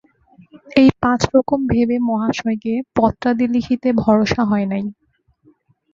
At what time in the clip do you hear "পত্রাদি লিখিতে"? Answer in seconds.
2.95-3.89